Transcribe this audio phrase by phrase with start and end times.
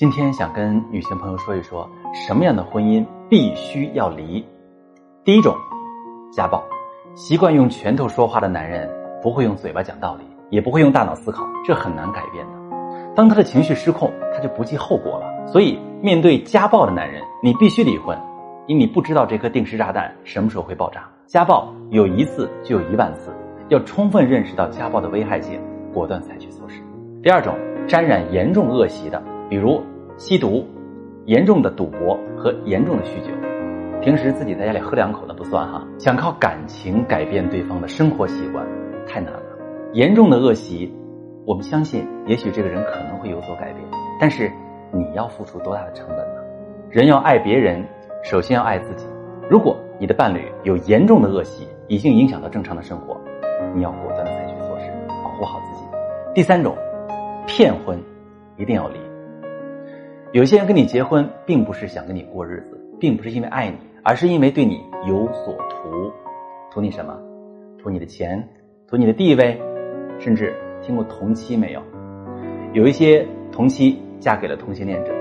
[0.00, 4.42] 今天想跟女性朋友说一说，什么样的婚姻必须要离。
[5.26, 5.54] 第一种，
[6.32, 6.64] 家暴，
[7.14, 8.88] 习惯用拳头说话的男人，
[9.20, 12.52] 不会用嘴巴讲道理，也不会用大脑思考，这很难改变的。
[13.14, 15.46] 当他的情绪失控，他就不计后果了。
[15.46, 18.18] 所以，面对家暴的男人，你必须离婚，
[18.68, 21.06] 因你不知道这颗定时炸弹什么时候会爆炸。
[21.26, 23.30] 家暴有一次就有一万次，
[23.68, 25.60] 要充分认识到家暴的危害性，
[25.92, 26.80] 果断采取措施。
[27.22, 27.54] 第二种，
[27.86, 29.82] 沾染严重恶习的，比如
[30.20, 30.66] 吸毒、
[31.24, 33.32] 严重的赌博和严重的酗酒。
[34.02, 38.62] 平时自己在家里喝两口那不算哈，想靠感情改变对方的生活习惯，
[39.06, 39.42] 太难了。
[39.94, 40.94] 严重的恶习。
[41.46, 43.82] 我们相信，也许这个人可能会有所改变，
[44.20, 44.52] 但是
[44.92, 46.42] 你要付出多大的成本呢？
[46.90, 47.82] 人要爱别人，
[48.22, 49.06] 首先要爱自己。
[49.48, 53.18] 如果你的伴侣有严重的恶习，已经影响到正常的生活，
[53.74, 54.92] 你要果断的采取措施，
[55.24, 55.86] 保护好自己。
[56.34, 56.76] 第三种，
[57.46, 57.98] 骗婚
[58.58, 58.98] 一定要离。
[60.32, 66.12] 有些人跟你结婚，并不是想跟你过日子，并不是因为爱你，而是因为对你有所图。
[66.70, 67.18] 图你什么？
[67.82, 68.48] 图你的钱，
[68.86, 69.60] 图你的地位，
[70.18, 70.54] 甚至。
[70.82, 71.82] 听过同妻没有？
[72.72, 75.12] 有一些同妻嫁给了同性恋者，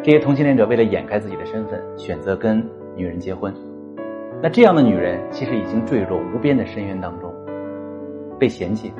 [0.00, 3.52] 这些同性恋者为了掩盖自己的身份，选择跟女人结婚。
[4.40, 7.34] 那这样的女人其实已经坠入无边的深渊当中，
[8.38, 8.92] 被嫌弃、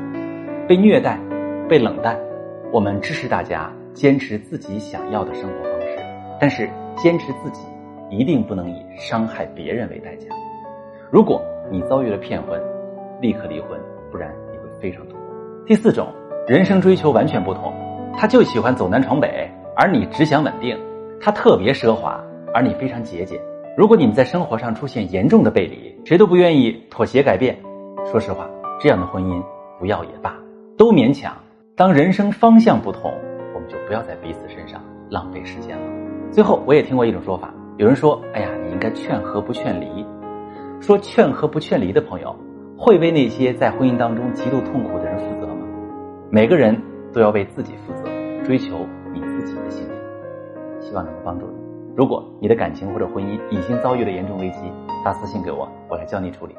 [0.67, 1.21] 被虐待、
[1.69, 2.19] 被冷淡。
[2.73, 5.99] 我们支持大家坚持自己想要的生活方式，
[6.41, 7.63] 但是坚持自己
[8.09, 10.29] 一定不能以伤害别人为代价。
[11.11, 12.63] 如果你遭遇了骗婚，
[13.21, 13.77] 立刻离婚，
[14.13, 15.27] 不然你会非常痛苦。
[15.67, 16.07] 第四种，
[16.47, 17.75] 人生追求完全不同，
[18.17, 20.79] 他就喜欢走南闯北，而你只想稳定；
[21.21, 22.23] 他特别奢华，
[22.55, 23.37] 而你非常节俭。
[23.77, 27.59] 如果你们在生活上出现严重的背离，谁都不愿意妥协改变，
[28.09, 29.43] 说实话，这样的婚姻
[29.81, 30.37] 不要也罢，
[30.77, 31.37] 都勉强。
[31.75, 33.13] 当人生方向不同，
[33.89, 35.83] 不要在彼此身上浪费时间了。
[36.31, 40.07] 最后，我也听过一种说法，有人说：“哎呀，你应该劝和不劝离。”
[40.81, 42.37] 说劝和不劝离的朋友，
[42.77, 45.67] 会为那些在婚姻当中极度痛苦的人负责吗。
[46.31, 46.81] 每个人
[47.13, 48.05] 都要为自己负责，
[48.45, 49.95] 追求你自己的幸福。
[50.79, 51.53] 希望能够帮助你。
[51.97, 54.71] 如果你的感情或者婚姻已经遭遇了严重危机，
[55.03, 56.55] 发私信给我，我来教你处理。